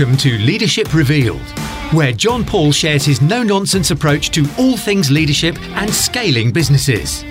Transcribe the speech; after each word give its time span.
Welcome 0.00 0.16
to 0.20 0.38
Leadership 0.38 0.94
Revealed, 0.94 1.46
where 1.92 2.12
John 2.12 2.42
Paul 2.42 2.72
shares 2.72 3.04
his 3.04 3.20
no 3.20 3.42
nonsense 3.42 3.90
approach 3.90 4.30
to 4.30 4.48
all 4.58 4.78
things 4.78 5.10
leadership 5.10 5.60
and 5.76 5.92
scaling 5.92 6.52
businesses. 6.52 7.22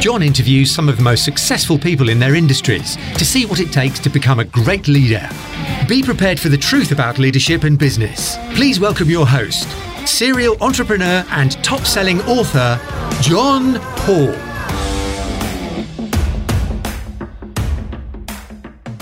John 0.00 0.22
interviews 0.22 0.74
some 0.74 0.88
of 0.88 0.96
the 0.96 1.02
most 1.02 1.22
successful 1.22 1.78
people 1.78 2.08
in 2.08 2.18
their 2.18 2.34
industries 2.34 2.96
to 3.18 3.26
see 3.26 3.44
what 3.44 3.60
it 3.60 3.72
takes 3.72 4.00
to 4.00 4.08
become 4.08 4.40
a 4.40 4.44
great 4.46 4.88
leader. 4.88 5.28
Be 5.86 6.02
prepared 6.02 6.40
for 6.40 6.48
the 6.48 6.56
truth 6.56 6.92
about 6.92 7.18
leadership 7.18 7.62
and 7.62 7.78
business. 7.78 8.38
Please 8.54 8.80
welcome 8.80 9.10
your 9.10 9.26
host, 9.26 9.68
serial 10.08 10.56
entrepreneur 10.62 11.26
and 11.28 11.62
top 11.62 11.80
selling 11.80 12.22
author, 12.22 12.80
John 13.20 13.74
Paul. 13.98 14.53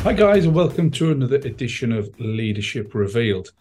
Hi, 0.03 0.13
guys, 0.13 0.47
and 0.47 0.55
welcome 0.55 0.91
to 0.91 1.13
another 1.13 1.37
edition 1.37 1.93
of 1.93 2.11
Leadership 2.19 2.93
Revealed. 2.93 3.53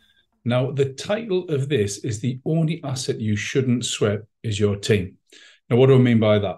Now, 0.44 0.72
the 0.72 0.91
title 0.94 1.48
of 1.50 1.70
this 1.70 2.00
is 2.00 2.20
The 2.20 2.40
Only 2.45 2.84
Asset 2.84 3.20
You 3.20 3.36
Shouldn't 3.36 3.86
Sweat 3.86 4.22
is 4.41 4.59
Your 4.59 4.76
Team. 4.76 5.20
Now, 5.70 5.76
what 5.76 5.86
do 5.86 5.94
I 5.94 6.00
mean 6.00 6.20
by 6.20 6.40
that? 6.40 6.58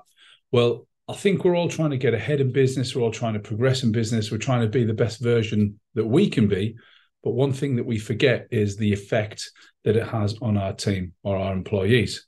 Well, 0.54 0.88
I 1.10 1.16
think 1.16 1.44
we're 1.44 1.58
all 1.58 1.68
trying 1.68 1.90
to 1.90 1.98
get 1.98 2.14
ahead 2.14 2.40
in 2.40 2.54
business. 2.54 2.96
We're 2.96 3.02
all 3.02 3.12
trying 3.12 3.34
to 3.34 3.42
progress 3.42 3.84
in 3.84 3.92
business. 3.92 4.32
We're 4.32 4.38
trying 4.38 4.62
to 4.62 4.70
be 4.70 4.86
the 4.86 4.94
best 4.94 5.22
version 5.22 5.78
that 5.96 6.06
we 6.06 6.30
can 6.30 6.48
be. 6.48 6.78
But 7.22 7.32
one 7.32 7.52
thing 7.52 7.76
that 7.76 7.86
we 7.86 8.00
forget 8.00 8.48
is 8.52 8.78
the 8.78 8.94
effect 8.94 9.52
that 9.84 9.98
it 9.98 10.08
has 10.08 10.38
on 10.42 10.56
our 10.56 10.72
team 10.72 11.12
or 11.24 11.36
our 11.36 11.52
employees. 11.52 12.26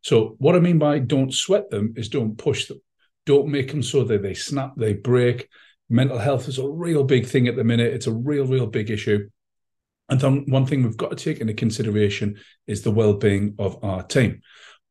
So, 0.00 0.36
what 0.38 0.56
I 0.56 0.58
mean 0.58 0.78
by 0.78 1.00
don't 1.00 1.34
sweat 1.34 1.68
them 1.68 1.92
is 1.98 2.08
don't 2.08 2.38
push 2.38 2.66
them. 2.66 2.80
Don't 3.26 3.48
make 3.48 3.70
them 3.70 3.82
so 3.82 4.04
that 4.04 4.22
they 4.22 4.32
snap, 4.32 4.72
they 4.78 4.94
break, 4.94 5.50
mental 5.88 6.18
health 6.18 6.48
is 6.48 6.58
a 6.58 6.68
real 6.68 7.04
big 7.04 7.26
thing 7.26 7.48
at 7.48 7.56
the 7.56 7.64
minute. 7.64 7.92
It's 7.92 8.06
a 8.06 8.12
real, 8.12 8.46
real 8.46 8.66
big 8.66 8.90
issue. 8.90 9.28
And 10.08 10.20
then 10.20 10.44
one 10.48 10.66
thing 10.66 10.82
we've 10.82 10.96
got 10.96 11.10
to 11.10 11.16
take 11.16 11.40
into 11.40 11.54
consideration 11.54 12.38
is 12.66 12.82
the 12.82 12.90
well-being 12.90 13.54
of 13.58 13.82
our 13.82 14.02
team. 14.02 14.42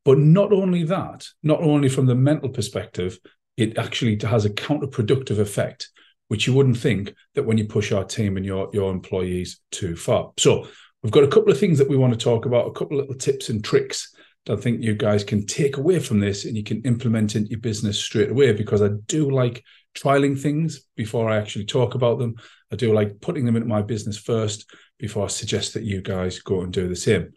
But 0.04 0.18
not 0.18 0.52
only 0.52 0.84
that, 0.84 1.26
not 1.42 1.60
only 1.60 1.88
from 1.88 2.06
the 2.06 2.14
mental 2.14 2.48
perspective, 2.48 3.18
it 3.56 3.78
actually 3.78 4.18
has 4.22 4.44
a 4.44 4.50
counterproductive 4.50 5.38
effect, 5.38 5.90
which 6.28 6.46
you 6.46 6.52
wouldn't 6.52 6.78
think 6.78 7.14
that 7.34 7.44
when 7.44 7.58
you 7.58 7.66
push 7.66 7.92
our 7.92 8.04
team 8.04 8.36
and 8.36 8.44
your, 8.44 8.68
your 8.72 8.90
employees 8.90 9.60
too 9.70 9.96
far. 9.96 10.32
So 10.38 10.68
we've 11.02 11.12
got 11.12 11.24
a 11.24 11.28
couple 11.28 11.52
of 11.52 11.58
things 11.58 11.78
that 11.78 11.88
we 11.88 11.96
want 11.96 12.12
to 12.12 12.18
talk 12.18 12.44
about, 12.44 12.66
a 12.66 12.72
couple 12.72 12.98
of 12.98 13.06
little 13.06 13.18
tips 13.18 13.48
and 13.48 13.62
tricks 13.64 14.13
I 14.48 14.56
think 14.56 14.82
you 14.82 14.94
guys 14.94 15.24
can 15.24 15.46
take 15.46 15.78
away 15.78 15.98
from 15.98 16.20
this 16.20 16.44
and 16.44 16.56
you 16.56 16.62
can 16.62 16.82
implement 16.82 17.34
into 17.34 17.50
your 17.50 17.60
business 17.60 17.98
straight 17.98 18.30
away 18.30 18.52
because 18.52 18.82
I 18.82 18.88
do 19.06 19.30
like 19.30 19.64
trialing 19.94 20.38
things 20.38 20.82
before 20.96 21.30
I 21.30 21.36
actually 21.36 21.64
talk 21.64 21.94
about 21.94 22.18
them. 22.18 22.34
I 22.70 22.76
do 22.76 22.92
like 22.92 23.20
putting 23.20 23.46
them 23.46 23.56
into 23.56 23.68
my 23.68 23.82
business 23.82 24.18
first 24.18 24.70
before 24.98 25.24
I 25.24 25.28
suggest 25.28 25.74
that 25.74 25.84
you 25.84 26.02
guys 26.02 26.40
go 26.40 26.60
and 26.60 26.72
do 26.72 26.88
the 26.88 26.96
same. 26.96 27.32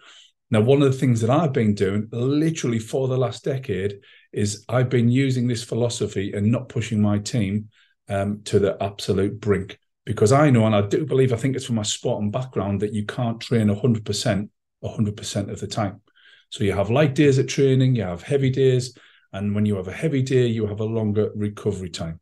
Now, 0.49 0.61
one 0.61 0.81
of 0.81 0.91
the 0.91 0.97
things 0.97 1.21
that 1.21 1.29
I've 1.29 1.53
been 1.53 1.75
doing 1.75 2.07
literally 2.11 2.79
for 2.79 3.07
the 3.07 3.17
last 3.17 3.43
decade 3.43 3.99
is 4.31 4.65
I've 4.69 4.89
been 4.89 5.09
using 5.09 5.47
this 5.47 5.63
philosophy 5.63 6.33
and 6.33 6.51
not 6.51 6.69
pushing 6.69 7.01
my 7.01 7.19
team 7.19 7.69
um, 8.09 8.41
to 8.45 8.59
the 8.59 8.81
absolute 8.81 9.39
brink 9.39 9.79
because 10.05 10.31
I 10.31 10.49
know, 10.49 10.65
and 10.65 10.73
I 10.73 10.81
do 10.81 11.05
believe, 11.05 11.33
I 11.33 11.35
think 11.35 11.57
it's 11.57 11.65
from 11.65 11.75
my 11.75 11.83
sport 11.83 12.21
and 12.21 12.31
background 12.31 12.79
that 12.79 12.93
you 12.93 13.05
can't 13.05 13.41
train 13.41 13.67
100% 13.67 14.49
100% 14.83 15.51
of 15.51 15.59
the 15.59 15.67
time. 15.67 16.01
So 16.49 16.63
you 16.63 16.73
have 16.73 16.89
light 16.89 17.15
days 17.15 17.39
at 17.39 17.47
training, 17.47 17.95
you 17.95 18.03
have 18.03 18.23
heavy 18.23 18.49
days, 18.49 18.97
and 19.33 19.53
when 19.53 19.65
you 19.65 19.75
have 19.75 19.87
a 19.87 19.93
heavy 19.93 20.21
day, 20.21 20.47
you 20.47 20.65
have 20.67 20.79
a 20.79 20.85
longer 20.85 21.31
recovery 21.35 21.89
time. 21.89 22.19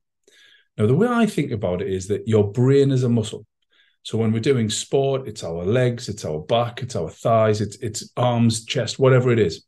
Now, 0.78 0.88
the 0.88 0.96
way 0.96 1.08
I 1.08 1.26
think 1.26 1.52
about 1.52 1.82
it 1.82 1.88
is 1.88 2.08
that 2.08 2.28
your 2.28 2.52
brain 2.52 2.92
is 2.92 3.04
a 3.04 3.10
muscle. 3.10 3.46
So 4.04 4.18
when 4.18 4.32
we're 4.32 4.40
doing 4.40 4.70
sport, 4.70 5.28
it's 5.28 5.44
our 5.44 5.64
legs, 5.64 6.10
it's 6.10 6.26
our 6.26 6.40
back, 6.40 6.84
it's 6.84 6.96
our 6.96 7.10
thighs, 7.10 7.62
it's 7.62 7.76
it's 7.78 8.12
arms, 8.18 8.66
chest, 8.66 9.00
whatever 9.00 9.32
it 9.32 9.40
is. 9.40 9.66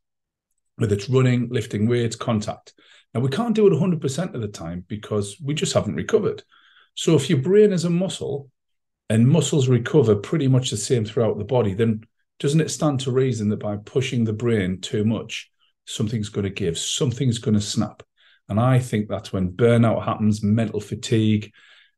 Whether 0.75 0.95
it's 0.95 1.09
running, 1.09 1.49
lifting 1.49 1.87
weights, 1.87 2.15
contact. 2.15 2.73
Now 3.13 3.21
we 3.21 3.29
can't 3.29 3.55
do 3.55 3.65
it 3.65 3.73
100% 3.73 4.35
of 4.35 4.41
the 4.41 4.47
time 4.47 4.85
because 4.87 5.37
we 5.43 5.55
just 5.55 5.73
haven't 5.73 5.95
recovered. 5.95 6.43
So 6.93 7.15
if 7.15 7.29
your 7.29 7.39
brain 7.39 7.71
is 7.71 7.85
a 7.85 7.89
muscle 7.89 8.51
and 9.09 9.27
muscles 9.27 9.69
recover 9.69 10.15
pretty 10.15 10.47
much 10.47 10.69
the 10.69 10.77
same 10.77 11.03
throughout 11.03 11.39
the 11.39 11.43
body, 11.43 11.73
then 11.73 12.03
doesn't 12.39 12.61
it 12.61 12.71
stand 12.71 12.99
to 13.01 13.11
reason 13.11 13.49
that 13.49 13.59
by 13.59 13.77
pushing 13.77 14.23
the 14.23 14.33
brain 14.33 14.79
too 14.79 15.03
much, 15.03 15.49
something's 15.85 16.29
going 16.29 16.43
to 16.43 16.49
give, 16.49 16.77
something's 16.77 17.39
going 17.39 17.55
to 17.55 17.61
snap? 17.61 18.03
And 18.49 18.59
I 18.59 18.79
think 18.79 19.09
that's 19.09 19.33
when 19.33 19.51
burnout 19.51 20.05
happens, 20.05 20.43
mental 20.43 20.79
fatigue, 20.79 21.51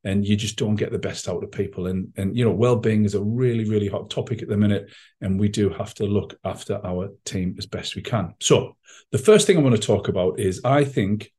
and 0.04 0.26
you 0.26 0.38
just 0.38 0.58
don't 0.58 0.78
get 0.78 0.92
the 0.92 0.98
best 0.98 1.28
out 1.28 1.44
of 1.44 1.52
people. 1.52 1.88
And 1.88 2.14
and 2.16 2.36
you 2.36 2.46
know, 2.46 2.52
well-being 2.52 3.04
is 3.04 3.16
a 3.16 3.22
really, 3.22 3.70
really 3.70 3.88
hot 3.88 4.10
topic 4.10 4.42
at 4.42 4.48
the 4.48 4.58
minute. 4.58 4.90
And 5.20 5.40
we 5.40 5.50
do 5.50 5.70
have 5.70 5.94
to 5.96 6.06
look 6.06 6.40
after 6.44 6.80
our 6.86 7.10
team 7.26 7.56
as 7.58 7.66
best 7.66 7.96
we 7.96 8.02
can. 8.02 8.34
So 8.40 8.78
the 9.12 9.18
first 9.18 9.46
thing 9.46 9.58
I 9.58 9.62
want 9.62 9.76
to 9.76 9.82
talk 9.82 10.08
about 10.08 10.40
is 10.40 10.62
I 10.64 10.86
think, 10.86 11.32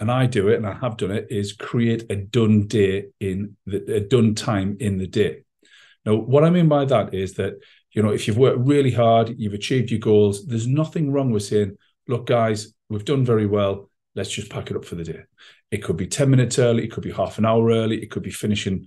and 0.00 0.10
I 0.10 0.26
do 0.26 0.48
it, 0.48 0.56
and 0.56 0.66
I 0.66 0.74
have 0.74 0.96
done 0.96 1.12
it, 1.12 1.28
is 1.30 1.52
create 1.52 2.10
a 2.10 2.16
done 2.16 2.66
day 2.66 3.06
in 3.20 3.56
the 3.66 3.94
a 3.94 4.00
done 4.00 4.34
time 4.34 4.76
in 4.80 4.98
the 4.98 5.06
day. 5.06 5.44
Now, 6.04 6.16
what 6.16 6.44
I 6.44 6.50
mean 6.50 6.68
by 6.68 6.84
that 6.86 7.14
is 7.14 7.34
that, 7.34 7.54
you 7.98 8.04
know, 8.04 8.10
if 8.10 8.26
you've 8.26 8.38
worked 8.38 8.60
really 8.60 8.92
hard, 8.92 9.34
you've 9.36 9.54
achieved 9.54 9.90
your 9.90 10.00
goals, 10.00 10.46
there's 10.46 10.66
nothing 10.66 11.10
wrong 11.10 11.32
with 11.32 11.42
saying, 11.42 11.76
look, 12.06 12.26
guys, 12.26 12.72
we've 12.88 13.04
done 13.04 13.24
very 13.24 13.46
well 13.46 13.88
let's 14.18 14.30
just 14.30 14.50
pack 14.50 14.70
it 14.70 14.76
up 14.76 14.84
for 14.84 14.96
the 14.96 15.04
day. 15.04 15.20
It 15.70 15.78
could 15.78 15.96
be 15.96 16.06
10 16.06 16.28
minutes 16.28 16.58
early, 16.58 16.84
it 16.84 16.90
could 16.90 17.04
be 17.04 17.12
half 17.12 17.38
an 17.38 17.46
hour 17.46 17.70
early, 17.70 18.02
it 18.02 18.10
could 18.10 18.24
be 18.24 18.30
finishing 18.30 18.86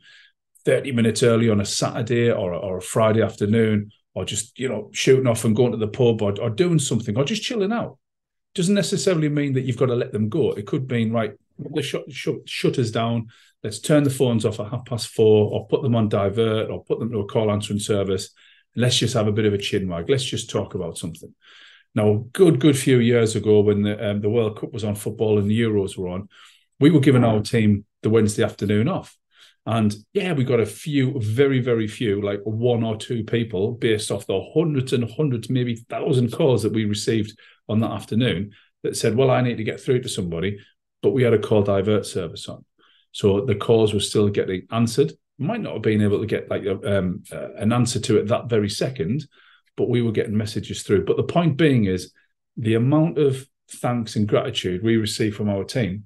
30 0.65 0.91
minutes 0.91 1.23
early 1.23 1.49
on 1.49 1.61
a 1.61 1.65
Saturday 1.65 2.29
or, 2.29 2.53
or 2.53 2.77
a 2.77 2.81
Friday 2.81 3.21
afternoon, 3.21 3.91
or 4.13 4.25
just, 4.25 4.59
you 4.59 4.67
know, 4.67 4.89
shooting 4.93 5.27
off 5.27 5.45
and 5.45 5.55
going 5.55 5.71
to 5.71 5.77
the 5.77 5.87
pub 5.87 6.21
or, 6.21 6.39
or 6.41 6.49
doing 6.49 6.79
something 6.79 7.17
or 7.17 7.23
just 7.23 7.43
chilling 7.43 7.71
out. 7.71 7.97
Doesn't 8.53 8.75
necessarily 8.75 9.29
mean 9.29 9.53
that 9.53 9.61
you've 9.61 9.77
got 9.77 9.85
to 9.85 9.95
let 9.95 10.11
them 10.11 10.27
go. 10.27 10.51
It 10.51 10.67
could 10.67 10.91
mean, 10.91 11.13
right, 11.13 11.33
let's 11.57 11.87
shut, 11.87 12.11
shut, 12.11 12.35
shutters 12.45 12.91
down, 12.91 13.27
let's 13.63 13.79
turn 13.79 14.03
the 14.03 14.09
phones 14.09 14.45
off 14.45 14.59
at 14.59 14.69
half 14.69 14.85
past 14.85 15.07
four 15.07 15.49
or 15.51 15.67
put 15.67 15.81
them 15.81 15.95
on 15.95 16.09
divert 16.09 16.69
or 16.69 16.83
put 16.83 16.99
them 16.99 17.11
to 17.11 17.19
a 17.19 17.25
call 17.25 17.51
answering 17.51 17.79
service. 17.79 18.31
Let's 18.75 18.97
just 18.97 19.13
have 19.13 19.27
a 19.27 19.31
bit 19.31 19.45
of 19.45 19.53
a 19.53 19.57
chin 19.57 19.87
wag. 19.87 20.09
Let's 20.09 20.23
just 20.23 20.49
talk 20.49 20.75
about 20.75 20.97
something. 20.97 21.33
Now, 21.93 22.25
good, 22.31 22.59
good 22.59 22.77
few 22.77 22.99
years 22.99 23.35
ago 23.35 23.59
when 23.61 23.81
the, 23.81 24.11
um, 24.11 24.21
the 24.21 24.29
World 24.29 24.59
Cup 24.59 24.71
was 24.71 24.83
on 24.83 24.95
football 24.95 25.39
and 25.39 25.49
the 25.49 25.59
Euros 25.59 25.97
were 25.97 26.07
on, 26.07 26.29
we 26.79 26.89
were 26.89 27.01
giving 27.01 27.23
our 27.23 27.41
team 27.41 27.85
the 28.01 28.09
Wednesday 28.09 28.43
afternoon 28.43 28.87
off. 28.87 29.17
And 29.65 29.93
yeah, 30.13 30.33
we 30.33 30.43
got 30.43 30.59
a 30.59 30.65
few, 30.65 31.19
very, 31.19 31.59
very 31.59 31.87
few, 31.87 32.21
like 32.21 32.39
one 32.43 32.83
or 32.83 32.95
two 32.95 33.23
people 33.23 33.73
based 33.73 34.09
off 34.09 34.25
the 34.25 34.41
hundreds 34.55 34.93
and 34.93 35.09
hundreds, 35.09 35.49
maybe 35.49 35.75
thousand 35.75 36.31
calls 36.31 36.63
that 36.63 36.73
we 36.73 36.85
received 36.85 37.37
on 37.69 37.79
that 37.81 37.91
afternoon 37.91 38.53
that 38.83 38.97
said, 38.97 39.15
well, 39.15 39.29
I 39.29 39.41
need 39.41 39.57
to 39.57 39.63
get 39.63 39.79
through 39.79 40.01
to 40.01 40.09
somebody. 40.09 40.59
But 41.03 41.11
we 41.11 41.23
had 41.23 41.33
a 41.33 41.39
call 41.39 41.61
divert 41.61 42.05
service 42.05 42.47
on. 42.47 42.65
So 43.11 43.41
the 43.41 43.55
calls 43.55 43.93
were 43.93 43.99
still 43.99 44.29
getting 44.29 44.65
answered. 44.71 45.13
Might 45.41 45.61
not 45.61 45.73
have 45.73 45.81
been 45.81 46.01
able 46.01 46.19
to 46.19 46.27
get 46.27 46.49
like 46.49 46.65
um, 46.85 47.23
uh, 47.31 47.53
an 47.53 47.73
answer 47.73 47.99
to 47.99 48.17
it 48.17 48.27
that 48.27 48.49
very 48.49 48.69
second, 48.69 49.27
but 49.75 49.89
we 49.89 50.01
were 50.01 50.11
getting 50.11 50.37
messages 50.37 50.83
through. 50.83 51.05
But 51.05 51.17
the 51.17 51.23
point 51.23 51.57
being 51.57 51.85
is 51.85 52.13
the 52.57 52.75
amount 52.75 53.17
of 53.17 53.45
thanks 53.71 54.15
and 54.15 54.27
gratitude 54.27 54.83
we 54.83 54.97
receive 54.97 55.35
from 55.35 55.49
our 55.49 55.63
team, 55.63 56.05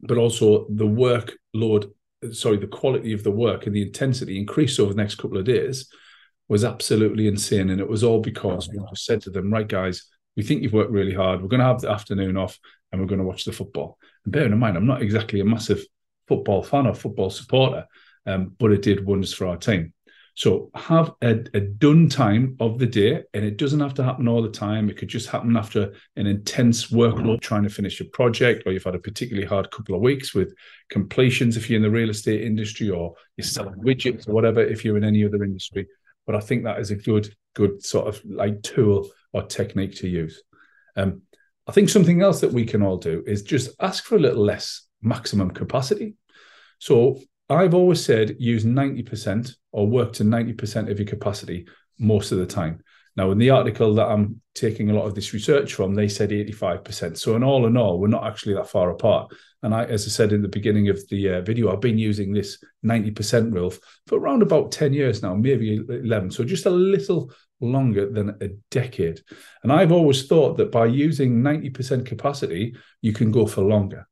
but 0.00 0.18
also 0.18 0.66
the 0.70 0.86
workload, 0.86 1.90
sorry, 2.32 2.58
the 2.58 2.66
quality 2.66 3.12
of 3.12 3.24
the 3.24 3.30
work 3.30 3.66
and 3.66 3.74
the 3.74 3.82
intensity 3.82 4.38
increased 4.38 4.78
over 4.78 4.92
the 4.92 5.02
next 5.02 5.16
couple 5.16 5.38
of 5.38 5.44
days 5.44 5.90
was 6.48 6.64
absolutely 6.64 7.26
insane. 7.26 7.70
And 7.70 7.80
it 7.80 7.88
was 7.88 8.04
all 8.04 8.20
because 8.20 8.68
we 8.68 8.78
just 8.90 9.04
said 9.04 9.22
to 9.22 9.30
them, 9.30 9.52
right, 9.52 9.66
guys, 9.66 10.04
we 10.36 10.42
think 10.42 10.62
you've 10.62 10.72
worked 10.72 10.90
really 10.92 11.14
hard. 11.14 11.40
We're 11.40 11.48
going 11.48 11.60
to 11.60 11.66
have 11.66 11.80
the 11.80 11.90
afternoon 11.90 12.36
off 12.36 12.58
and 12.92 13.00
we're 13.00 13.08
going 13.08 13.20
to 13.20 13.26
watch 13.26 13.44
the 13.44 13.52
football. 13.52 13.98
And 14.24 14.32
bearing 14.32 14.52
in 14.52 14.58
mind, 14.58 14.76
I'm 14.76 14.86
not 14.86 15.02
exactly 15.02 15.40
a 15.40 15.44
massive 15.44 15.84
football 16.28 16.62
fan 16.62 16.86
or 16.86 16.94
football 16.94 17.30
supporter, 17.30 17.86
um, 18.26 18.54
but 18.58 18.72
it 18.72 18.82
did 18.82 19.04
wonders 19.04 19.32
for 19.32 19.46
our 19.46 19.56
team. 19.56 19.92
So 20.36 20.70
have 20.74 21.12
a, 21.22 21.44
a, 21.54 21.60
done 21.60 22.08
time 22.08 22.56
of 22.58 22.80
the 22.80 22.86
day, 22.86 23.22
and 23.34 23.44
it 23.44 23.56
doesn't 23.56 23.78
have 23.78 23.94
to 23.94 24.02
happen 24.02 24.26
all 24.26 24.42
the 24.42 24.48
time. 24.48 24.90
It 24.90 24.96
could 24.96 25.08
just 25.08 25.28
happen 25.28 25.56
after 25.56 25.92
an 26.16 26.26
intense 26.26 26.90
workload 26.90 27.40
trying 27.40 27.62
to 27.62 27.68
finish 27.68 28.00
a 28.00 28.04
project, 28.06 28.64
or 28.66 28.72
you've 28.72 28.82
had 28.82 28.96
a 28.96 28.98
particularly 28.98 29.46
hard 29.46 29.70
couple 29.70 29.94
of 29.94 30.00
weeks 30.00 30.34
with 30.34 30.52
completions 30.90 31.56
if 31.56 31.70
you're 31.70 31.76
in 31.76 31.84
the 31.84 31.90
real 31.90 32.10
estate 32.10 32.42
industry, 32.42 32.90
or 32.90 33.14
you're 33.36 33.46
selling 33.46 33.76
widgets 33.76 34.28
or 34.28 34.32
whatever 34.32 34.60
if 34.60 34.84
you're 34.84 34.96
in 34.96 35.04
any 35.04 35.24
other 35.24 35.44
industry. 35.44 35.86
But 36.26 36.34
I 36.34 36.40
think 36.40 36.64
that 36.64 36.80
is 36.80 36.90
a 36.90 36.96
good, 36.96 37.32
good 37.54 37.84
sort 37.84 38.08
of 38.08 38.20
like 38.24 38.60
tool 38.62 39.08
or 39.32 39.44
technique 39.44 39.94
to 39.96 40.08
use. 40.08 40.42
Um, 40.96 41.22
I 41.68 41.72
think 41.72 41.88
something 41.88 42.22
else 42.22 42.40
that 42.40 42.52
we 42.52 42.66
can 42.66 42.82
all 42.82 42.96
do 42.96 43.22
is 43.24 43.42
just 43.42 43.70
ask 43.80 44.04
for 44.04 44.16
a 44.16 44.20
little 44.20 44.44
less 44.44 44.82
maximum 45.00 45.52
capacity. 45.52 46.16
So 46.80 47.20
I've 47.48 47.74
always 47.74 48.04
said 48.04 48.36
use 48.38 48.64
90% 48.64 49.54
or 49.72 49.86
work 49.86 50.12
to 50.14 50.24
90% 50.24 50.90
of 50.90 50.98
your 50.98 51.06
capacity 51.06 51.66
most 51.98 52.32
of 52.32 52.38
the 52.38 52.46
time. 52.46 52.82
Now, 53.16 53.30
in 53.30 53.38
the 53.38 53.50
article 53.50 53.94
that 53.94 54.08
I'm 54.08 54.40
taking 54.54 54.90
a 54.90 54.94
lot 54.94 55.06
of 55.06 55.14
this 55.14 55.32
research 55.32 55.74
from, 55.74 55.94
they 55.94 56.08
said 56.08 56.30
85%. 56.30 57.16
So, 57.16 57.36
in 57.36 57.44
all 57.44 57.66
in 57.66 57.76
all, 57.76 58.00
we're 58.00 58.08
not 58.08 58.26
actually 58.26 58.54
that 58.54 58.68
far 58.68 58.90
apart. 58.90 59.32
And 59.62 59.72
I, 59.72 59.84
as 59.84 60.04
I 60.06 60.10
said 60.10 60.32
in 60.32 60.42
the 60.42 60.48
beginning 60.48 60.88
of 60.88 61.06
the 61.08 61.34
uh, 61.34 61.40
video, 61.42 61.72
I've 61.72 61.80
been 61.80 61.98
using 61.98 62.32
this 62.32 62.62
90% 62.84 63.54
rule 63.54 63.72
for 64.08 64.18
around 64.18 64.42
about 64.42 64.72
10 64.72 64.92
years 64.92 65.22
now, 65.22 65.34
maybe 65.34 65.80
11. 65.88 66.32
So, 66.32 66.42
just 66.42 66.66
a 66.66 66.70
little 66.70 67.30
longer 67.60 68.10
than 68.10 68.30
a 68.40 68.48
decade. 68.72 69.20
And 69.62 69.72
I've 69.72 69.92
always 69.92 70.26
thought 70.26 70.56
that 70.56 70.72
by 70.72 70.86
using 70.86 71.40
90% 71.40 72.04
capacity, 72.04 72.74
you 73.00 73.12
can 73.12 73.30
go 73.30 73.46
for 73.46 73.62
longer. 73.62 74.08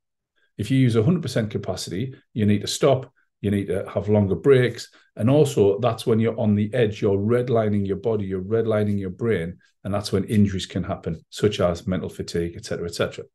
If 0.57 0.71
you 0.71 0.77
use 0.77 0.95
100% 0.95 1.49
capacity, 1.49 2.15
you 2.33 2.45
need 2.45 2.61
to 2.61 2.67
stop, 2.67 3.11
you 3.43 3.51
need 3.51 3.67
to 3.67 3.87
have 3.93 4.07
longer 4.07 4.35
breaks. 4.35 4.89
And 5.17 5.29
also, 5.29 5.77
that's 5.79 6.07
when 6.07 6.17
you're 6.17 6.39
on 6.39 6.55
the 6.55 6.73
edge, 6.73 7.01
you're 7.01 7.17
redlining 7.17 7.85
your 7.85 7.97
body, 7.97 8.25
you're 8.25 8.41
redlining 8.41 8.97
your 8.97 9.09
brain. 9.09 9.57
And 9.83 9.93
that's 9.93 10.13
when 10.13 10.23
injuries 10.23 10.65
can 10.65 10.81
happen, 10.81 11.21
such 11.29 11.59
as 11.59 11.85
mental 11.85 12.07
fatigue, 12.07 12.55
etc., 12.55 12.85
etc. 12.85 13.25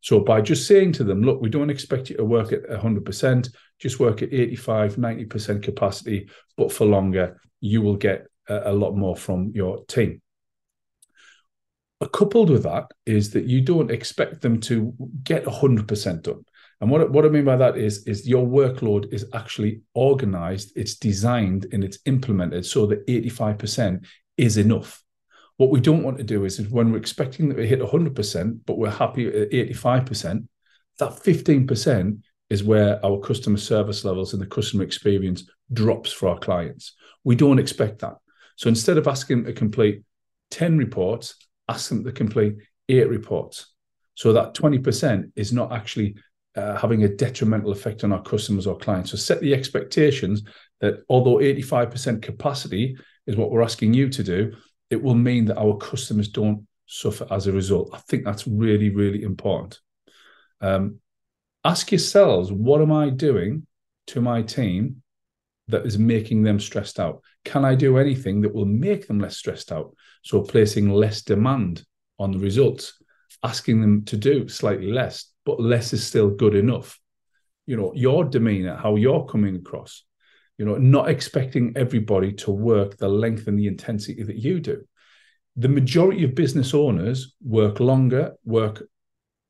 So, 0.00 0.20
by 0.20 0.42
just 0.42 0.68
saying 0.68 0.92
to 0.92 1.04
them, 1.04 1.22
look, 1.22 1.42
we 1.42 1.50
don't 1.50 1.70
expect 1.70 2.08
you 2.08 2.16
to 2.16 2.24
work 2.24 2.52
at 2.52 2.62
100%, 2.68 3.48
just 3.80 3.98
work 3.98 4.22
at 4.22 4.32
85, 4.32 4.94
90% 4.94 5.60
capacity, 5.60 6.30
but 6.56 6.72
for 6.72 6.86
longer, 6.86 7.40
you 7.60 7.82
will 7.82 7.96
get 7.96 8.28
a, 8.48 8.70
a 8.70 8.72
lot 8.72 8.96
more 8.96 9.16
from 9.16 9.50
your 9.56 9.84
team. 9.86 10.22
Coupled 12.12 12.48
with 12.48 12.62
that 12.62 12.92
is 13.06 13.30
that 13.30 13.46
you 13.46 13.60
don't 13.60 13.90
expect 13.90 14.40
them 14.40 14.60
to 14.60 14.94
get 15.24 15.44
100% 15.44 16.22
done. 16.22 16.44
And 16.80 16.90
what, 16.90 17.10
what 17.10 17.24
I 17.24 17.28
mean 17.28 17.44
by 17.44 17.56
that 17.56 17.76
is, 17.76 18.04
is 18.06 18.28
your 18.28 18.46
workload 18.46 19.12
is 19.12 19.26
actually 19.34 19.80
organized, 19.94 20.72
it's 20.76 20.96
designed, 20.96 21.66
and 21.72 21.82
it's 21.82 21.98
implemented 22.06 22.64
so 22.64 22.86
that 22.86 23.06
85% 23.06 24.06
is 24.36 24.56
enough. 24.56 25.02
What 25.56 25.70
we 25.70 25.80
don't 25.80 26.04
want 26.04 26.18
to 26.18 26.24
do 26.24 26.44
is, 26.44 26.60
is 26.60 26.68
when 26.68 26.92
we're 26.92 26.98
expecting 26.98 27.48
that 27.48 27.58
we 27.58 27.66
hit 27.66 27.80
100%, 27.80 28.60
but 28.64 28.78
we're 28.78 28.90
happy 28.90 29.26
at 29.26 29.50
85%, 29.50 30.46
that 31.00 31.10
15% 31.10 32.20
is 32.48 32.64
where 32.64 33.04
our 33.04 33.18
customer 33.18 33.58
service 33.58 34.04
levels 34.04 34.32
and 34.32 34.40
the 34.40 34.46
customer 34.46 34.84
experience 34.84 35.48
drops 35.72 36.12
for 36.12 36.28
our 36.28 36.38
clients. 36.38 36.94
We 37.24 37.34
don't 37.34 37.58
expect 37.58 38.00
that. 38.00 38.14
So 38.56 38.68
instead 38.68 38.98
of 38.98 39.08
asking 39.08 39.44
to 39.44 39.52
complete 39.52 40.02
10 40.50 40.78
reports, 40.78 41.34
ask 41.68 41.88
them 41.88 42.04
to 42.04 42.12
complete 42.12 42.54
eight 42.88 43.08
reports. 43.08 43.72
So 44.14 44.32
that 44.32 44.54
20% 44.54 45.32
is 45.36 45.52
not 45.52 45.72
actually 45.72 46.16
uh, 46.58 46.76
having 46.76 47.04
a 47.04 47.08
detrimental 47.08 47.70
effect 47.70 48.02
on 48.02 48.12
our 48.12 48.22
customers 48.22 48.66
or 48.66 48.76
clients. 48.76 49.12
So 49.12 49.16
set 49.16 49.40
the 49.40 49.54
expectations 49.54 50.42
that 50.80 51.04
although 51.08 51.36
85% 51.36 52.20
capacity 52.20 52.96
is 53.28 53.36
what 53.36 53.50
we're 53.50 53.62
asking 53.62 53.94
you 53.94 54.08
to 54.08 54.24
do, 54.24 54.56
it 54.90 55.00
will 55.00 55.14
mean 55.14 55.44
that 55.44 55.58
our 55.58 55.76
customers 55.76 56.28
don't 56.28 56.66
suffer 56.86 57.28
as 57.30 57.46
a 57.46 57.52
result. 57.52 57.90
I 57.92 57.98
think 58.08 58.24
that's 58.24 58.48
really, 58.48 58.90
really 58.90 59.22
important. 59.22 59.78
Um, 60.60 60.98
ask 61.64 61.92
yourselves, 61.92 62.50
what 62.50 62.80
am 62.80 62.90
I 62.90 63.10
doing 63.10 63.64
to 64.08 64.20
my 64.20 64.42
team 64.42 65.02
that 65.68 65.86
is 65.86 65.96
making 65.96 66.42
them 66.42 66.58
stressed 66.58 66.98
out? 66.98 67.22
Can 67.44 67.64
I 67.64 67.76
do 67.76 67.98
anything 67.98 68.40
that 68.40 68.54
will 68.54 68.64
make 68.64 69.06
them 69.06 69.20
less 69.20 69.36
stressed 69.36 69.70
out? 69.70 69.94
So 70.24 70.42
placing 70.42 70.90
less 70.90 71.22
demand 71.22 71.84
on 72.18 72.32
the 72.32 72.38
results, 72.38 72.94
asking 73.42 73.80
them 73.80 74.04
to 74.06 74.16
do 74.16 74.48
slightly 74.48 74.90
less, 74.90 75.26
but 75.44 75.60
less 75.60 75.92
is 75.92 76.06
still 76.06 76.30
good 76.30 76.54
enough. 76.54 76.98
You 77.66 77.76
know, 77.76 77.92
your 77.94 78.24
demeanor, 78.24 78.76
how 78.76 78.96
you're 78.96 79.26
coming 79.26 79.56
across, 79.56 80.04
you 80.56 80.64
know, 80.64 80.76
not 80.76 81.08
expecting 81.08 81.72
everybody 81.76 82.32
to 82.32 82.50
work 82.50 82.96
the 82.96 83.08
length 83.08 83.46
and 83.46 83.58
the 83.58 83.66
intensity 83.66 84.22
that 84.22 84.36
you 84.36 84.60
do. 84.60 84.84
The 85.56 85.68
majority 85.68 86.24
of 86.24 86.34
business 86.34 86.74
owners 86.74 87.34
work 87.42 87.80
longer, 87.80 88.34
work 88.44 88.82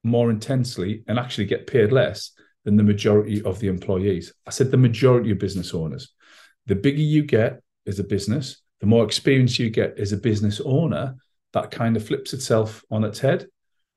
more 0.04 0.30
intensely, 0.30 1.04
and 1.06 1.18
actually 1.18 1.46
get 1.46 1.66
paid 1.66 1.92
less 1.92 2.32
than 2.64 2.76
the 2.76 2.82
majority 2.82 3.42
of 3.42 3.58
the 3.60 3.68
employees. 3.68 4.32
I 4.46 4.50
said 4.50 4.70
the 4.70 4.76
majority 4.76 5.30
of 5.30 5.38
business 5.38 5.72
owners. 5.72 6.12
The 6.66 6.74
bigger 6.74 7.00
you 7.00 7.22
get 7.22 7.62
as 7.86 7.98
a 7.98 8.04
business, 8.04 8.60
the 8.80 8.86
more 8.86 9.04
experience 9.04 9.58
you 9.58 9.70
get 9.70 9.98
as 9.98 10.12
a 10.12 10.18
business 10.18 10.60
owner, 10.64 11.16
that 11.52 11.70
kind 11.70 11.96
of 11.96 12.06
flips 12.06 12.34
itself 12.34 12.84
on 12.90 13.04
its 13.04 13.18
head. 13.18 13.46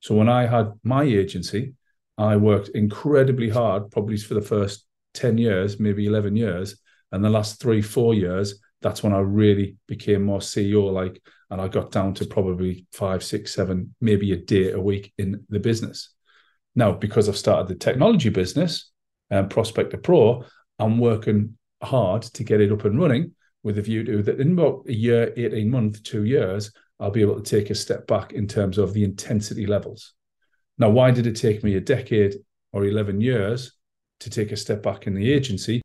So 0.02 0.16
when 0.16 0.30
I 0.30 0.46
had 0.46 0.74
my 0.84 1.04
agency, 1.04 1.74
I 2.18 2.36
worked 2.36 2.70
incredibly 2.70 3.50
hard, 3.50 3.92
probably 3.92 4.18
for 4.18 4.34
the 4.34 4.42
first 4.42 4.86
10 5.14 5.38
years, 5.38 5.80
maybe 5.80 6.06
11 6.06 6.36
years. 6.36 6.76
And 7.12 7.24
the 7.24 7.30
last 7.30 7.62
three, 7.62 7.82
four 7.82 8.14
years, 8.14 8.60
that's 8.82 9.04
when 9.04 9.14
I 9.14 9.20
really 9.20 9.78
became 9.88 10.24
more 10.24 10.40
CEO 10.40 10.92
like, 10.92 11.22
and 11.50 11.62
I 11.62 11.68
got 11.68 11.92
down 11.92 12.14
to 12.16 12.26
probably 12.26 12.88
five, 12.92 13.24
six, 13.24 13.54
seven, 13.54 13.94
maybe 14.02 14.32
a 14.32 14.38
day 14.38 14.72
a 14.72 14.80
week 14.80 15.14
in 15.18 15.46
the 15.50 15.60
business. 15.60 16.10
Now, 16.76 16.94
because 16.94 17.28
I've 17.28 17.38
started 17.38 17.68
the 17.68 17.76
technology 17.76 18.30
business 18.30 18.92
and 19.30 19.40
um, 19.40 19.50
Prospector 19.50 19.98
Pro, 19.98 20.46
I'm 20.80 20.98
working 20.98 21.58
hard 21.84 22.24
to 22.24 22.44
get 22.44 22.62
it 22.62 22.72
up 22.72 22.86
and 22.86 23.00
running 23.00 23.34
with 23.64 23.78
a 23.78 23.82
view 23.82 24.04
to 24.04 24.24
that 24.24 24.40
in 24.40 24.54
about 24.54 24.86
a 24.88 24.94
year, 24.94 25.34
18 25.36 25.70
months, 25.70 26.00
two 26.02 26.24
years, 26.24 26.72
I'll 27.02 27.12
be 27.12 27.22
able 27.22 27.42
to 27.42 27.58
take 27.58 27.72
a 27.72 27.76
step 27.76 28.06
back 28.06 28.32
in 28.32 28.48
terms 28.48 28.78
of 28.78 28.94
the 28.94 29.04
intensity 29.04 29.66
levels. 29.66 30.14
Now, 30.78 30.92
why 30.92 31.10
did 31.10 31.26
it 31.26 31.36
take 31.36 31.64
me 31.64 31.76
a 31.76 31.82
decade 31.82 32.36
or 32.72 32.86
11 32.86 33.20
years 33.20 33.74
to 34.20 34.30
take 34.30 34.52
a 34.52 34.58
step 34.58 34.84
back 34.84 35.08
in 35.08 35.16
the 35.16 35.34
agency? 35.34 35.82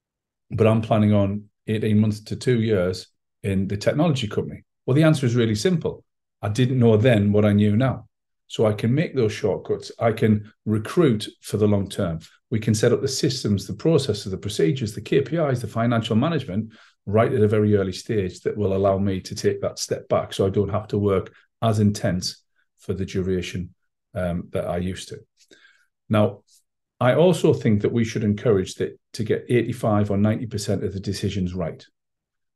But 0.51 0.67
I'm 0.67 0.83
planning 0.83 1.15
on 1.15 1.45
18 1.69 1.99
months 1.99 2.21
to 2.21 2.37
two 2.37 2.61
years 2.61 3.07
in 3.43 3.67
the 3.67 3.79
technology 3.79 4.29
company. 4.29 4.63
Well, 4.85 4.95
the 4.95 5.05
answer 5.05 5.25
is 5.25 5.35
really 5.35 5.55
simple. 5.55 6.05
I 6.43 6.51
didn't 6.51 6.79
know 6.79 6.97
then 6.99 7.33
what 7.33 7.47
I 7.47 7.53
knew 7.53 7.77
now. 7.77 8.07
So 8.49 8.67
I 8.67 8.73
can 8.73 8.95
make 8.95 9.15
those 9.15 9.33
shortcuts. 9.33 9.91
I 9.99 10.13
can 10.13 10.53
recruit 10.65 11.29
for 11.43 11.57
the 11.57 11.67
long 11.67 11.89
term. 11.89 12.21
We 12.51 12.61
can 12.61 12.75
set 12.75 12.93
up 12.93 13.01
the 13.01 13.09
systems, 13.09 13.67
the 13.67 13.75
processes, 13.75 14.31
the 14.31 14.39
procedures, 14.39 14.95
the 14.95 15.01
KPIs, 15.01 15.61
the 15.61 15.67
financial 15.67 16.15
management 16.15 16.73
right 17.07 17.33
at 17.33 17.43
a 17.43 17.49
very 17.49 17.77
early 17.77 17.93
stage 17.93 18.41
that 18.41 18.57
will 18.57 18.77
allow 18.77 18.99
me 18.99 19.21
to 19.21 19.35
take 19.35 19.61
that 19.61 19.79
step 19.79 20.09
back 20.09 20.33
so 20.33 20.47
I 20.47 20.51
don't 20.51 20.69
have 20.69 20.89
to 20.89 20.99
work 20.99 21.33
as 21.63 21.79
intense 21.81 22.43
for 22.79 22.95
the 22.95 23.05
duration 23.05 23.75
um, 24.15 24.49
that 24.51 24.67
I 24.67 24.79
used 24.79 25.09
to. 25.09 25.19
Now, 26.09 26.43
I 26.99 27.15
also 27.15 27.53
think 27.53 27.83
that 27.83 27.93
we 27.93 28.05
should 28.05 28.25
encourage 28.25 28.77
that 28.77 28.99
to 29.15 29.25
get 29.25 29.45
85 29.49 30.11
or 30.13 30.17
90% 30.17 30.85
of 30.85 30.93
the 30.93 31.01
decisions 31.01 31.55
right. 31.55 31.85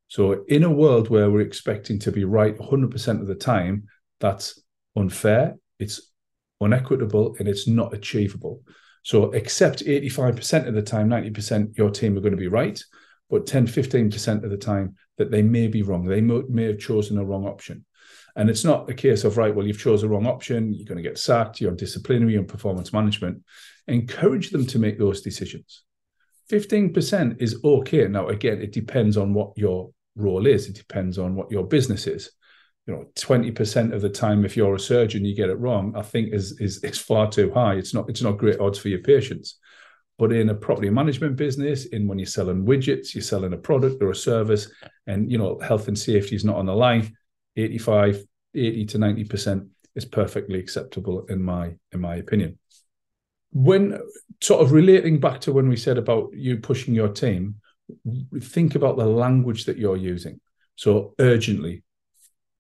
So, 0.09 0.45
in 0.49 0.65
a 0.65 0.71
world 0.71 1.09
where 1.09 1.31
we're 1.31 1.41
expecting 1.41 1.99
to 2.01 2.13
be 2.13 2.25
right 2.25 2.57
100% 2.57 3.21
of 3.21 3.27
the 3.27 3.35
time, 3.35 3.87
that's 4.19 4.61
unfair, 4.97 5.57
it's 5.81 6.13
unequitable, 6.61 7.37
and 7.39 7.49
it's 7.49 7.67
not 7.67 7.95
achievable. 7.95 8.63
So, 9.03 9.33
accept 9.33 9.85
85% 9.85 10.69
of 10.69 10.75
the 10.75 10.83
time, 10.83 11.09
90% 11.09 11.77
your 11.77 11.91
team 11.91 12.17
are 12.17 12.21
going 12.21 12.33
to 12.33 12.37
be 12.37 12.49
right, 12.49 12.83
but 13.31 13.47
10, 13.47 13.67
15% 13.67 14.45
of 14.45 14.51
the 14.51 14.57
time 14.57 14.97
that 15.19 15.31
they 15.31 15.43
may 15.43 15.69
be 15.69 15.83
wrong. 15.83 16.05
They 16.05 16.21
may, 16.21 16.43
may 16.49 16.65
have 16.65 16.79
chosen 16.79 17.19
a 17.19 17.25
wrong 17.25 17.47
option. 17.47 17.85
And 18.37 18.49
it's 18.49 18.65
not 18.65 18.89
a 18.91 18.95
case 18.95 19.25
of, 19.25 19.37
right, 19.37 19.55
well, 19.55 19.67
you've 19.67 19.79
chose 19.79 20.03
the 20.03 20.09
wrong 20.09 20.27
option, 20.27 20.73
you're 20.73 20.87
going 20.87 21.03
to 21.03 21.09
get 21.09 21.19
sacked, 21.19 21.61
you're 21.61 21.71
on 21.71 21.77
disciplinary 21.77 22.37
and 22.37 22.47
performance 22.47 22.93
management. 22.93 23.43
Encourage 23.89 24.51
them 24.51 24.67
to 24.67 24.79
make 24.79 24.99
those 24.99 25.21
decisions. 25.21 25.83
15% 26.51 27.41
is 27.41 27.61
okay. 27.65 28.09
Now, 28.09 28.29
again, 28.29 28.61
it 28.61 28.73
depends 28.73 29.17
on 29.17 29.35
what 29.35 29.53
your 29.57 29.91
role 30.17 30.47
is, 30.47 30.69
it 30.69 30.77
depends 30.77 31.19
on 31.19 31.35
what 31.35 31.51
your 31.51 31.67
business 31.67 32.07
is. 32.07 32.31
You 32.91 32.97
know, 32.97 33.07
20% 33.15 33.93
of 33.93 34.01
the 34.01 34.09
time, 34.09 34.45
if 34.45 34.57
you're 34.57 34.75
a 34.75 34.81
surgeon, 34.81 35.25
you 35.25 35.33
get 35.33 35.49
it 35.49 35.61
wrong, 35.61 35.95
I 35.95 36.03
think 36.03 36.35
is, 36.35 36.59
is, 36.61 36.83
is 36.83 36.99
far 36.99 37.31
too 37.31 37.53
high. 37.53 37.75
It's 37.75 37.95
not, 37.95 38.11
it's 38.11 38.21
not 38.21 38.37
great 38.37 38.59
odds 38.59 38.81
for 38.81 38.89
your 38.89 38.99
patients. 38.99 39.61
But 40.19 40.33
in 40.33 40.49
a 40.49 40.57
property 40.57 40.91
management 40.91 41.37
business, 41.37 41.87
in 41.87 42.09
when 42.09 42.19
you're 42.19 42.27
selling 42.27 42.67
widgets, 42.67 43.15
you're 43.15 43.23
selling 43.23 43.53
a 43.53 43.57
product 43.57 44.03
or 44.03 44.11
a 44.11 44.17
service, 44.17 44.73
and 45.07 45.31
you 45.31 45.39
know, 45.39 45.57
health 45.61 45.87
and 45.87 45.97
safety 45.97 46.35
is 46.35 46.45
not 46.45 46.57
on 46.57 46.67
the 46.67 46.75
line 46.75 47.17
85, 47.55 48.25
80 48.57 48.87
to 48.87 48.99
90% 48.99 49.69
is 49.95 50.05
perfectly 50.05 50.59
acceptable 50.59 51.27
in 51.27 51.41
my 51.41 51.77
in 51.93 52.01
my 52.01 52.17
opinion. 52.17 52.59
When 53.53 54.01
sort 54.41 54.63
of 54.63 54.73
relating 54.73 55.21
back 55.21 55.43
to 55.43 55.53
when 55.53 55.69
we 55.69 55.77
said 55.77 55.97
about 55.97 56.31
you 56.35 56.57
pushing 56.57 56.93
your 56.93 57.09
team, 57.09 57.55
think 58.41 58.75
about 58.75 58.97
the 58.97 59.07
language 59.07 59.67
that 59.67 59.79
you're 59.79 59.97
using. 59.97 60.41
So 60.75 61.15
urgently, 61.21 61.85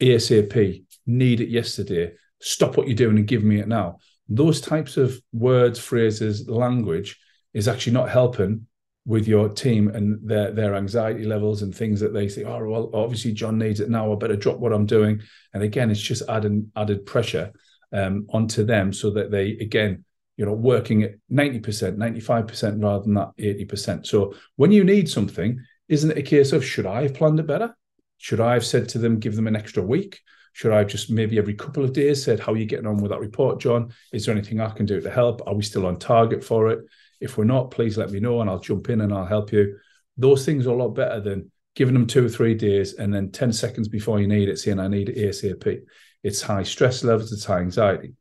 ASAP, 0.00 0.84
need 1.06 1.40
it 1.40 1.48
yesterday, 1.48 2.12
stop 2.40 2.76
what 2.76 2.86
you're 2.86 2.96
doing 2.96 3.18
and 3.18 3.26
give 3.26 3.44
me 3.44 3.60
it 3.60 3.68
now. 3.68 3.98
Those 4.28 4.60
types 4.60 4.96
of 4.96 5.20
words, 5.32 5.78
phrases, 5.78 6.48
language 6.48 7.18
is 7.52 7.68
actually 7.68 7.92
not 7.92 8.08
helping 8.08 8.66
with 9.06 9.26
your 9.26 9.48
team 9.48 9.88
and 9.88 10.18
their 10.22 10.52
their 10.52 10.74
anxiety 10.74 11.24
levels 11.24 11.62
and 11.62 11.74
things 11.74 12.00
that 12.00 12.12
they 12.12 12.28
say, 12.28 12.44
oh 12.44 12.64
well, 12.64 12.90
obviously 12.92 13.32
John 13.32 13.58
needs 13.58 13.80
it 13.80 13.90
now. 13.90 14.12
I 14.12 14.16
better 14.16 14.36
drop 14.36 14.58
what 14.58 14.72
I'm 14.72 14.86
doing. 14.86 15.20
And 15.52 15.62
again, 15.62 15.90
it's 15.90 16.00
just 16.00 16.22
adding 16.28 16.70
added 16.76 17.06
pressure 17.06 17.52
um, 17.92 18.26
onto 18.30 18.64
them 18.64 18.92
so 18.92 19.10
that 19.10 19.30
they 19.30 19.52
again, 19.52 20.04
you 20.36 20.46
know, 20.46 20.52
working 20.52 21.02
at 21.02 21.14
90%, 21.32 21.96
95% 21.96 22.82
rather 22.82 23.04
than 23.04 23.14
that 23.14 23.36
80%. 23.38 24.06
So 24.06 24.34
when 24.56 24.70
you 24.70 24.84
need 24.84 25.08
something, 25.08 25.60
isn't 25.88 26.10
it 26.12 26.18
a 26.18 26.22
case 26.22 26.52
of 26.52 26.64
should 26.64 26.86
I 26.86 27.02
have 27.02 27.14
planned 27.14 27.40
it 27.40 27.46
better? 27.46 27.74
Should 28.22 28.40
I 28.40 28.52
have 28.52 28.66
said 28.66 28.86
to 28.90 28.98
them, 28.98 29.18
give 29.18 29.34
them 29.34 29.46
an 29.46 29.56
extra 29.56 29.82
week? 29.82 30.20
Should 30.52 30.72
I 30.72 30.84
just 30.84 31.10
maybe 31.10 31.38
every 31.38 31.54
couple 31.54 31.82
of 31.82 31.94
days 31.94 32.22
said, 32.22 32.38
How 32.38 32.52
are 32.52 32.56
you 32.56 32.66
getting 32.66 32.86
on 32.86 32.98
with 32.98 33.10
that 33.12 33.20
report, 33.20 33.60
John? 33.60 33.94
Is 34.12 34.26
there 34.26 34.34
anything 34.34 34.60
I 34.60 34.68
can 34.68 34.84
do 34.84 35.00
to 35.00 35.10
help? 35.10 35.40
Are 35.46 35.54
we 35.54 35.62
still 35.62 35.86
on 35.86 35.98
target 35.98 36.44
for 36.44 36.68
it? 36.68 36.80
If 37.18 37.38
we're 37.38 37.44
not, 37.44 37.70
please 37.70 37.96
let 37.96 38.10
me 38.10 38.20
know 38.20 38.42
and 38.42 38.50
I'll 38.50 38.58
jump 38.58 38.90
in 38.90 39.00
and 39.00 39.12
I'll 39.12 39.24
help 39.24 39.52
you. 39.52 39.78
Those 40.18 40.44
things 40.44 40.66
are 40.66 40.74
a 40.74 40.76
lot 40.76 40.90
better 40.90 41.18
than 41.18 41.50
giving 41.74 41.94
them 41.94 42.06
two 42.06 42.26
or 42.26 42.28
three 42.28 42.54
days 42.54 42.92
and 42.92 43.12
then 43.12 43.30
10 43.30 43.54
seconds 43.54 43.88
before 43.88 44.20
you 44.20 44.26
need 44.26 44.50
it 44.50 44.58
saying, 44.58 44.78
I 44.78 44.88
need 44.88 45.08
it 45.08 45.16
ASAP. 45.16 45.80
It's 46.22 46.42
high 46.42 46.64
stress 46.64 47.02
levels, 47.02 47.32
it's 47.32 47.46
high 47.46 47.60
anxiety. 47.60 48.12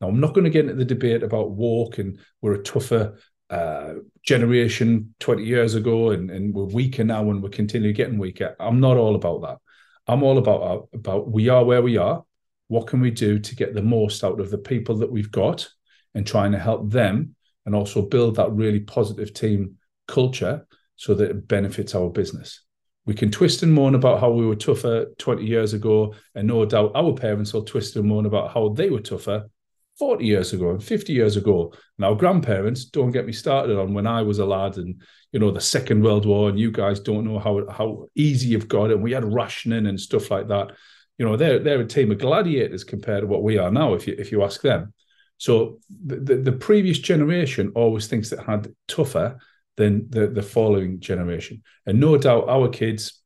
Now, 0.00 0.08
I'm 0.08 0.20
not 0.20 0.32
going 0.32 0.44
to 0.44 0.50
get 0.50 0.64
into 0.64 0.76
the 0.76 0.86
debate 0.86 1.22
about 1.22 1.50
walk 1.50 1.98
and 1.98 2.18
we're 2.40 2.54
a 2.54 2.62
tougher 2.62 3.18
uh, 3.52 3.96
generation 4.24 5.14
20 5.20 5.44
years 5.44 5.74
ago 5.74 6.10
and, 6.12 6.30
and 6.30 6.54
we're 6.54 6.64
weaker 6.64 7.04
now 7.04 7.30
and 7.30 7.42
we're 7.42 7.50
continually 7.50 7.92
getting 7.92 8.18
weaker. 8.18 8.56
I'm 8.58 8.80
not 8.80 8.96
all 8.96 9.14
about 9.14 9.42
that. 9.42 9.58
I'm 10.06 10.22
all 10.22 10.38
about 10.38 10.88
about 10.94 11.30
we 11.30 11.50
are 11.50 11.62
where 11.62 11.82
we 11.82 11.98
are. 11.98 12.24
What 12.68 12.86
can 12.86 13.02
we 13.02 13.10
do 13.10 13.38
to 13.38 13.54
get 13.54 13.74
the 13.74 13.82
most 13.82 14.24
out 14.24 14.40
of 14.40 14.50
the 14.50 14.56
people 14.56 14.96
that 14.96 15.12
we've 15.12 15.30
got 15.30 15.68
and 16.14 16.26
trying 16.26 16.52
to 16.52 16.58
help 16.58 16.90
them 16.90 17.36
and 17.66 17.74
also 17.74 18.00
build 18.00 18.36
that 18.36 18.50
really 18.52 18.80
positive 18.80 19.34
team 19.34 19.76
culture 20.08 20.66
so 20.96 21.12
that 21.14 21.30
it 21.30 21.46
benefits 21.46 21.94
our 21.94 22.08
business. 22.08 22.62
We 23.04 23.12
can 23.12 23.30
twist 23.30 23.62
and 23.62 23.72
moan 23.72 23.94
about 23.94 24.20
how 24.20 24.30
we 24.30 24.46
were 24.46 24.56
tougher 24.56 25.06
20 25.18 25.44
years 25.44 25.74
ago, 25.74 26.14
and 26.34 26.48
no 26.48 26.64
doubt 26.64 26.92
our 26.94 27.12
parents 27.12 27.52
will 27.52 27.64
twist 27.64 27.96
and 27.96 28.08
moan 28.08 28.24
about 28.24 28.54
how 28.54 28.70
they 28.70 28.88
were 28.88 29.00
tougher 29.00 29.50
40 29.98 30.24
years 30.24 30.52
ago 30.52 30.70
and 30.70 30.82
50 30.82 31.12
years 31.12 31.36
ago. 31.36 31.72
Now, 31.98 32.14
grandparents, 32.14 32.86
don't 32.86 33.10
get 33.10 33.26
me 33.26 33.32
started 33.32 33.78
on 33.78 33.94
when 33.94 34.06
I 34.06 34.22
was 34.22 34.38
a 34.38 34.46
lad 34.46 34.76
and, 34.76 35.02
you 35.32 35.40
know, 35.40 35.50
the 35.50 35.60
Second 35.60 36.02
World 36.02 36.26
War, 36.26 36.48
and 36.48 36.58
you 36.58 36.70
guys 36.70 37.00
don't 37.00 37.24
know 37.24 37.38
how, 37.38 37.68
how 37.70 38.08
easy 38.14 38.48
you've 38.48 38.68
got 38.68 38.90
it. 38.90 38.94
And 38.94 39.02
we 39.02 39.12
had 39.12 39.32
rationing 39.32 39.86
and 39.86 40.00
stuff 40.00 40.30
like 40.30 40.48
that. 40.48 40.72
You 41.18 41.26
know, 41.26 41.36
they're, 41.36 41.58
they're 41.58 41.80
a 41.80 41.86
team 41.86 42.10
of 42.10 42.18
gladiators 42.18 42.84
compared 42.84 43.22
to 43.22 43.26
what 43.26 43.42
we 43.42 43.58
are 43.58 43.70
now, 43.70 43.94
if 43.94 44.06
you, 44.06 44.16
if 44.18 44.32
you 44.32 44.42
ask 44.42 44.60
them. 44.62 44.92
So 45.38 45.78
the, 46.04 46.16
the, 46.16 46.36
the 46.36 46.52
previous 46.52 46.98
generation 46.98 47.72
always 47.74 48.06
thinks 48.06 48.30
that 48.30 48.44
had 48.44 48.72
tougher 48.88 49.38
than 49.76 50.08
the, 50.10 50.28
the 50.28 50.42
following 50.42 51.00
generation. 51.00 51.62
And 51.86 51.98
no 51.98 52.16
doubt 52.16 52.48
our 52.48 52.68
kids, 52.68 53.20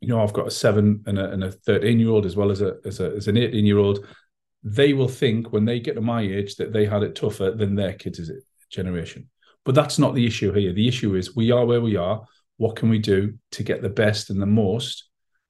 you 0.00 0.08
know, 0.08 0.22
I've 0.22 0.32
got 0.32 0.48
a 0.48 0.50
seven 0.50 1.02
and 1.06 1.18
a, 1.18 1.30
and 1.30 1.44
a 1.44 1.52
13 1.52 1.98
year 1.98 2.10
old 2.10 2.26
as 2.26 2.36
well 2.36 2.50
as 2.50 2.60
a, 2.60 2.76
as 2.84 3.00
a 3.00 3.12
as 3.16 3.28
an 3.28 3.36
18 3.36 3.64
year 3.64 3.78
old 3.78 4.06
they 4.64 4.92
will 4.92 5.08
think 5.08 5.52
when 5.52 5.64
they 5.64 5.80
get 5.80 5.94
to 5.94 6.00
my 6.00 6.22
age 6.22 6.56
that 6.56 6.72
they 6.72 6.86
had 6.86 7.02
it 7.02 7.14
tougher 7.14 7.50
than 7.50 7.74
their 7.74 7.92
kids' 7.92 8.30
generation. 8.70 9.28
But 9.64 9.74
that's 9.74 9.98
not 9.98 10.14
the 10.14 10.26
issue 10.26 10.52
here. 10.52 10.72
The 10.72 10.88
issue 10.88 11.14
is 11.14 11.36
we 11.36 11.50
are 11.50 11.64
where 11.64 11.80
we 11.80 11.96
are. 11.96 12.24
What 12.56 12.76
can 12.76 12.88
we 12.88 12.98
do 12.98 13.38
to 13.52 13.62
get 13.62 13.82
the 13.82 13.88
best 13.88 14.30
and 14.30 14.40
the 14.40 14.46
most 14.46 15.08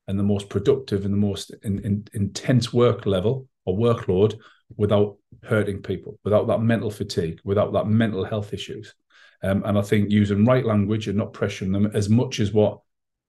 and 0.08 0.18
the 0.18 0.24
most 0.24 0.48
productive 0.48 1.04
and 1.04 1.14
the 1.14 1.18
most 1.18 1.54
in, 1.62 1.78
in, 1.80 2.06
intense 2.12 2.72
work 2.72 3.06
level 3.06 3.48
or 3.64 3.76
workload 3.76 4.38
without 4.76 5.16
hurting 5.44 5.82
people, 5.82 6.18
without 6.24 6.46
that 6.48 6.60
mental 6.60 6.90
fatigue, 6.90 7.40
without 7.44 7.72
that 7.74 7.86
mental 7.86 8.24
health 8.24 8.52
issues? 8.52 8.94
Um, 9.42 9.62
and 9.64 9.78
I 9.78 9.82
think 9.82 10.10
using 10.10 10.44
right 10.44 10.64
language 10.64 11.08
and 11.08 11.18
not 11.18 11.32
pressuring 11.32 11.72
them 11.72 11.86
as 11.94 12.08
much 12.08 12.40
as 12.40 12.52
what 12.52 12.80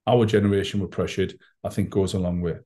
our 0.06 0.26
generation 0.26 0.80
were 0.80 0.88
pressured, 0.88 1.38
I 1.62 1.70
think 1.70 1.90
goes 1.90 2.14
a 2.14 2.18
long 2.18 2.40
way. 2.40 2.56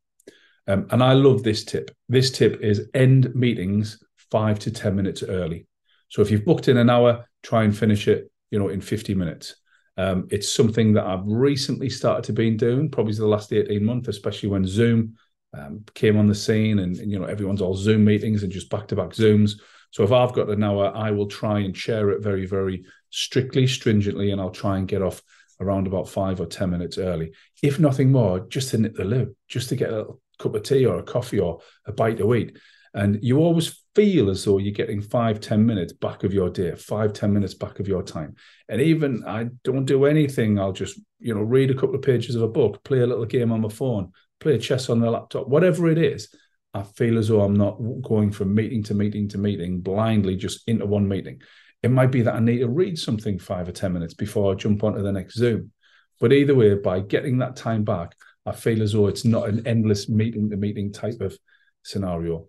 Um, 0.68 0.86
and 0.90 1.02
I 1.02 1.14
love 1.14 1.42
this 1.42 1.64
tip. 1.64 1.90
This 2.08 2.30
tip 2.30 2.60
is 2.60 2.88
end 2.94 3.34
meetings 3.34 4.02
five 4.30 4.58
to 4.60 4.70
10 4.70 4.94
minutes 4.94 5.22
early. 5.22 5.66
So 6.10 6.22
if 6.22 6.30
you've 6.30 6.44
booked 6.44 6.68
in 6.68 6.76
an 6.76 6.90
hour, 6.90 7.26
try 7.42 7.64
and 7.64 7.76
finish 7.76 8.06
it, 8.06 8.30
you 8.50 8.58
know, 8.58 8.68
in 8.68 8.80
50 8.80 9.14
minutes. 9.14 9.56
Um, 9.96 10.28
it's 10.30 10.52
something 10.52 10.92
that 10.92 11.06
I've 11.06 11.26
recently 11.26 11.90
started 11.90 12.24
to 12.24 12.32
been 12.32 12.56
doing, 12.56 12.90
probably 12.90 13.14
the 13.14 13.26
last 13.26 13.52
18 13.52 13.82
months, 13.82 14.08
especially 14.08 14.50
when 14.50 14.64
Zoom 14.64 15.16
um, 15.54 15.84
came 15.94 16.18
on 16.18 16.26
the 16.26 16.34
scene 16.34 16.78
and, 16.78 16.96
you 16.96 17.18
know, 17.18 17.24
everyone's 17.24 17.62
all 17.62 17.74
Zoom 17.74 18.04
meetings 18.04 18.42
and 18.42 18.52
just 18.52 18.70
back 18.70 18.86
to 18.88 18.96
back 18.96 19.10
Zooms. 19.10 19.52
So 19.90 20.04
if 20.04 20.12
I've 20.12 20.34
got 20.34 20.50
an 20.50 20.62
hour, 20.62 20.92
I 20.94 21.10
will 21.10 21.26
try 21.26 21.60
and 21.60 21.74
share 21.74 22.10
it 22.10 22.22
very, 22.22 22.46
very 22.46 22.84
strictly, 23.10 23.66
stringently, 23.66 24.30
and 24.30 24.40
I'll 24.40 24.50
try 24.50 24.76
and 24.76 24.86
get 24.86 25.02
off 25.02 25.22
around 25.60 25.86
about 25.86 26.08
five 26.08 26.40
or 26.40 26.46
10 26.46 26.70
minutes 26.70 26.98
early. 26.98 27.32
If 27.62 27.80
nothing 27.80 28.12
more, 28.12 28.40
just 28.40 28.70
to 28.70 28.78
knit 28.78 28.94
the 28.94 29.04
loop, 29.04 29.34
just 29.48 29.70
to 29.70 29.76
get 29.76 29.90
a 29.90 29.96
little 29.96 30.20
cup 30.38 30.54
of 30.54 30.62
tea 30.62 30.86
or 30.86 30.98
a 30.98 31.02
coffee 31.02 31.40
or 31.40 31.60
a 31.86 31.92
bite 31.92 32.18
to 32.18 32.34
eat. 32.34 32.58
And 32.94 33.18
you 33.22 33.38
always 33.38 33.84
feel 33.94 34.30
as 34.30 34.44
though 34.44 34.58
you're 34.58 34.72
getting 34.72 35.00
five, 35.00 35.40
ten 35.40 35.64
minutes 35.64 35.92
back 35.92 36.24
of 36.24 36.32
your 36.32 36.50
day, 36.50 36.74
five, 36.74 37.12
ten 37.12 37.32
minutes 37.32 37.54
back 37.54 37.80
of 37.80 37.88
your 37.88 38.02
time. 38.02 38.34
And 38.68 38.80
even 38.80 39.24
I 39.26 39.48
don't 39.64 39.84
do 39.84 40.04
anything. 40.06 40.58
I'll 40.58 40.72
just, 40.72 40.98
you 41.18 41.34
know, 41.34 41.42
read 41.42 41.70
a 41.70 41.74
couple 41.74 41.94
of 41.94 42.02
pages 42.02 42.34
of 42.34 42.42
a 42.42 42.48
book, 42.48 42.82
play 42.84 43.00
a 43.00 43.06
little 43.06 43.24
game 43.24 43.52
on 43.52 43.60
my 43.60 43.68
phone, 43.68 44.12
play 44.40 44.58
chess 44.58 44.88
on 44.88 45.00
the 45.00 45.10
laptop, 45.10 45.48
whatever 45.48 45.88
it 45.88 45.98
is. 45.98 46.34
I 46.74 46.82
feel 46.82 47.18
as 47.18 47.28
though 47.28 47.42
I'm 47.42 47.56
not 47.56 47.78
going 48.02 48.30
from 48.30 48.54
meeting 48.54 48.82
to 48.84 48.94
meeting 48.94 49.28
to 49.28 49.38
meeting 49.38 49.80
blindly 49.80 50.36
just 50.36 50.68
into 50.68 50.86
one 50.86 51.08
meeting. 51.08 51.40
It 51.82 51.90
might 51.90 52.10
be 52.10 52.22
that 52.22 52.34
I 52.34 52.40
need 52.40 52.58
to 52.58 52.68
read 52.68 52.98
something 52.98 53.38
five 53.38 53.68
or 53.68 53.72
10 53.72 53.92
minutes 53.92 54.14
before 54.14 54.52
I 54.52 54.56
jump 54.56 54.82
onto 54.82 55.02
the 55.02 55.12
next 55.12 55.34
Zoom. 55.34 55.72
But 56.20 56.32
either 56.32 56.54
way, 56.54 56.74
by 56.74 57.00
getting 57.00 57.38
that 57.38 57.56
time 57.56 57.84
back, 57.84 58.16
I 58.48 58.52
feel 58.52 58.82
as 58.82 58.92
though 58.92 59.06
it's 59.06 59.24
not 59.24 59.48
an 59.48 59.66
endless 59.66 60.08
meeting 60.08 60.50
to 60.50 60.56
meeting 60.56 60.92
type 60.92 61.20
of 61.20 61.36
scenario. 61.82 62.46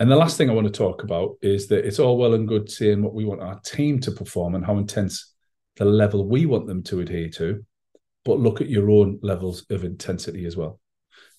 And 0.00 0.10
the 0.10 0.16
last 0.16 0.36
thing 0.36 0.48
I 0.48 0.52
want 0.52 0.66
to 0.66 0.72
talk 0.72 1.02
about 1.02 1.36
is 1.42 1.66
that 1.68 1.84
it's 1.84 1.98
all 1.98 2.18
well 2.18 2.34
and 2.34 2.46
good 2.46 2.70
saying 2.70 3.02
what 3.02 3.14
we 3.14 3.24
want 3.24 3.42
our 3.42 3.58
team 3.60 3.98
to 4.00 4.12
perform 4.12 4.54
and 4.54 4.64
how 4.64 4.76
intense 4.78 5.34
the 5.76 5.84
level 5.84 6.28
we 6.28 6.46
want 6.46 6.66
them 6.66 6.82
to 6.84 7.00
adhere 7.00 7.28
to, 7.30 7.64
but 8.24 8.38
look 8.38 8.60
at 8.60 8.68
your 8.68 8.90
own 8.90 9.18
levels 9.22 9.64
of 9.70 9.84
intensity 9.84 10.44
as 10.44 10.56
well. 10.56 10.80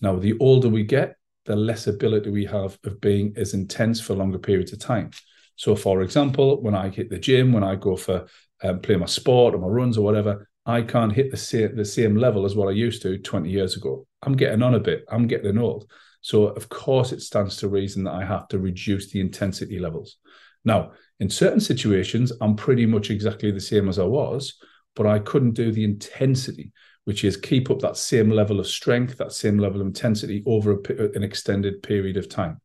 Now, 0.01 0.17
the 0.17 0.37
older 0.39 0.69
we 0.69 0.83
get, 0.83 1.15
the 1.45 1.55
less 1.55 1.87
ability 1.87 2.29
we 2.29 2.45
have 2.45 2.77
of 2.83 2.99
being 2.99 3.33
as 3.37 3.53
intense 3.53 4.01
for 4.01 4.13
longer 4.13 4.39
periods 4.39 4.73
of 4.73 4.79
time. 4.79 5.11
So, 5.55 5.75
for 5.75 6.01
example, 6.01 6.61
when 6.61 6.75
I 6.75 6.89
hit 6.89 7.09
the 7.09 7.19
gym, 7.19 7.53
when 7.53 7.63
I 7.63 7.75
go 7.75 7.95
for 7.95 8.27
um, 8.63 8.79
play 8.79 8.95
my 8.95 9.05
sport 9.05 9.55
or 9.55 9.59
my 9.59 9.67
runs 9.67 9.97
or 9.97 10.03
whatever, 10.03 10.48
I 10.69 10.83
can't 10.83 11.11
hit 11.11 11.31
the 11.31 11.37
same, 11.37 11.75
the 11.75 11.83
same 11.83 12.15
level 12.15 12.45
as 12.45 12.55
what 12.55 12.67
I 12.67 12.73
used 12.73 13.01
to 13.01 13.17
20 13.17 13.49
years 13.49 13.75
ago. 13.75 14.05
I'm 14.21 14.35
getting 14.35 14.61
on 14.61 14.75
a 14.75 14.79
bit. 14.79 15.03
I'm 15.09 15.25
getting 15.25 15.57
old. 15.57 15.89
So, 16.21 16.47
of 16.47 16.69
course, 16.69 17.11
it 17.11 17.21
stands 17.21 17.57
to 17.57 17.67
reason 17.67 18.03
that 18.03 18.13
I 18.13 18.23
have 18.23 18.47
to 18.49 18.59
reduce 18.59 19.11
the 19.11 19.19
intensity 19.19 19.79
levels. 19.79 20.17
Now, 20.63 20.91
in 21.19 21.29
certain 21.29 21.59
situations, 21.59 22.31
I'm 22.39 22.55
pretty 22.55 22.85
much 22.85 23.09
exactly 23.09 23.49
the 23.49 23.59
same 23.59 23.89
as 23.89 23.97
I 23.97 24.03
was, 24.03 24.59
but 24.95 25.07
I 25.07 25.17
couldn't 25.17 25.53
do 25.53 25.71
the 25.71 25.83
intensity, 25.83 26.71
which 27.05 27.23
is 27.23 27.35
keep 27.35 27.71
up 27.71 27.79
that 27.79 27.97
same 27.97 28.29
level 28.29 28.59
of 28.59 28.67
strength, 28.67 29.17
that 29.17 29.31
same 29.31 29.57
level 29.57 29.81
of 29.81 29.87
intensity 29.87 30.43
over 30.45 30.73
a, 30.73 31.09
an 31.15 31.23
extended 31.23 31.81
period 31.81 32.17
of 32.17 32.29
time. 32.29 32.61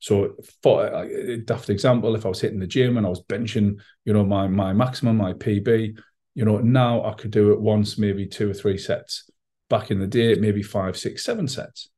So, 0.00 0.34
for 0.62 0.84
uh, 0.84 1.04
a 1.04 1.36
daft 1.38 1.70
example, 1.70 2.14
if 2.14 2.26
I 2.26 2.28
was 2.28 2.40
hitting 2.40 2.58
the 2.58 2.66
gym 2.66 2.98
and 2.98 3.06
I 3.06 3.08
was 3.08 3.22
benching, 3.22 3.80
you 4.04 4.12
know, 4.12 4.24
my 4.24 4.48
my 4.48 4.72
maximum, 4.72 5.16
my 5.16 5.32
PB, 5.32 5.96
you 6.34 6.44
know, 6.44 6.58
now 6.58 7.04
I 7.04 7.12
could 7.12 7.30
do 7.30 7.52
it 7.52 7.60
once, 7.60 7.98
maybe 7.98 8.26
two 8.26 8.50
or 8.50 8.54
three 8.54 8.78
sets. 8.78 9.30
Back 9.68 9.90
in 9.90 9.98
the 9.98 10.06
day, 10.06 10.34
maybe 10.34 10.62
five, 10.62 10.96
six, 10.96 11.24
seven 11.24 11.48
sets. 11.48 11.88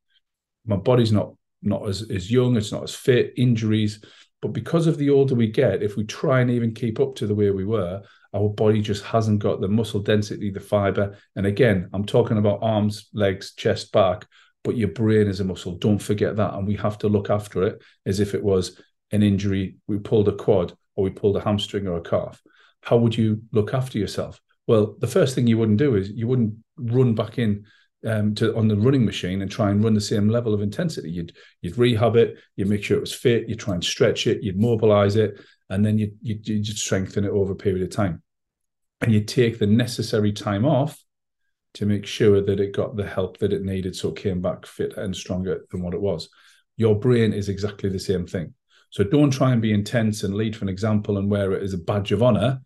My 0.66 0.76
body's 0.76 1.12
not 1.12 1.34
not 1.62 1.88
as, 1.88 2.02
as 2.10 2.30
young, 2.30 2.56
it's 2.56 2.72
not 2.72 2.82
as 2.82 2.94
fit, 2.94 3.32
injuries. 3.36 4.04
But 4.42 4.52
because 4.52 4.86
of 4.86 4.98
the 4.98 5.08
older 5.08 5.34
we 5.34 5.46
get, 5.48 5.82
if 5.82 5.96
we 5.96 6.04
try 6.04 6.40
and 6.40 6.50
even 6.50 6.74
keep 6.74 7.00
up 7.00 7.14
to 7.16 7.26
the 7.26 7.34
way 7.34 7.50
we 7.50 7.64
were, 7.64 8.02
our 8.34 8.50
body 8.50 8.82
just 8.82 9.02
hasn't 9.02 9.38
got 9.38 9.62
the 9.62 9.68
muscle 9.68 10.00
density, 10.00 10.50
the 10.50 10.60
fiber. 10.60 11.16
And 11.36 11.46
again, 11.46 11.88
I'm 11.94 12.04
talking 12.04 12.36
about 12.36 12.58
arms, 12.62 13.08
legs, 13.14 13.54
chest, 13.54 13.92
back, 13.92 14.26
but 14.62 14.76
your 14.76 14.88
brain 14.88 15.28
is 15.28 15.40
a 15.40 15.44
muscle. 15.44 15.78
Don't 15.78 15.98
forget 15.98 16.36
that. 16.36 16.52
And 16.52 16.66
we 16.66 16.76
have 16.76 16.98
to 16.98 17.08
look 17.08 17.30
after 17.30 17.62
it 17.62 17.82
as 18.04 18.20
if 18.20 18.34
it 18.34 18.44
was 18.44 18.78
an 19.10 19.22
injury. 19.22 19.76
We 19.86 19.98
pulled 19.98 20.28
a 20.28 20.36
quad 20.36 20.76
or 20.96 21.04
we 21.04 21.10
pulled 21.10 21.38
a 21.38 21.40
hamstring 21.40 21.86
or 21.86 21.96
a 21.96 22.02
calf 22.02 22.42
how 22.84 22.96
would 22.98 23.16
you 23.16 23.42
look 23.52 23.74
after 23.74 23.98
yourself? 23.98 24.40
Well, 24.66 24.96
the 24.98 25.06
first 25.06 25.34
thing 25.34 25.46
you 25.46 25.58
wouldn't 25.58 25.78
do 25.78 25.96
is 25.96 26.10
you 26.10 26.26
wouldn't 26.26 26.54
run 26.76 27.14
back 27.14 27.38
in 27.38 27.64
um, 28.06 28.34
to 28.36 28.54
on 28.56 28.68
the 28.68 28.76
running 28.76 29.04
machine 29.04 29.42
and 29.42 29.50
try 29.50 29.70
and 29.70 29.82
run 29.82 29.94
the 29.94 30.00
same 30.00 30.28
level 30.28 30.54
of 30.54 30.60
intensity. 30.60 31.10
You'd 31.10 31.34
you'd 31.62 31.78
rehab 31.78 32.16
it, 32.16 32.36
you'd 32.56 32.68
make 32.68 32.84
sure 32.84 32.96
it 32.96 33.00
was 33.00 33.14
fit, 33.14 33.48
you'd 33.48 33.60
try 33.60 33.74
and 33.74 33.84
stretch 33.84 34.26
it, 34.26 34.42
you'd 34.42 34.60
mobilize 34.60 35.16
it, 35.16 35.40
and 35.70 35.84
then 35.84 35.98
you 35.98 36.12
you 36.20 36.38
you 36.42 36.64
strengthen 36.64 37.24
it 37.24 37.30
over 37.30 37.52
a 37.52 37.56
period 37.56 37.82
of 37.82 37.90
time, 37.90 38.22
and 39.00 39.12
you 39.12 39.22
take 39.22 39.58
the 39.58 39.66
necessary 39.66 40.32
time 40.32 40.64
off 40.64 41.02
to 41.74 41.86
make 41.86 42.06
sure 42.06 42.40
that 42.40 42.60
it 42.60 42.72
got 42.72 42.96
the 42.96 43.06
help 43.06 43.38
that 43.38 43.52
it 43.52 43.62
needed, 43.62 43.96
so 43.96 44.10
it 44.10 44.16
came 44.16 44.40
back 44.40 44.66
fit 44.66 44.96
and 44.96 45.16
stronger 45.16 45.64
than 45.70 45.82
what 45.82 45.94
it 45.94 46.00
was. 46.00 46.28
Your 46.76 46.98
brain 46.98 47.32
is 47.32 47.48
exactly 47.48 47.88
the 47.88 47.98
same 47.98 48.26
thing. 48.26 48.54
So 48.90 49.02
don't 49.02 49.32
try 49.32 49.52
and 49.52 49.60
be 49.60 49.72
intense 49.72 50.22
and 50.22 50.34
lead 50.34 50.54
for 50.54 50.64
an 50.64 50.68
example 50.68 51.18
and 51.18 51.28
wear 51.28 51.52
it 51.52 51.62
as 51.62 51.72
a 51.72 51.78
badge 51.78 52.12
of 52.12 52.22
honor 52.22 52.60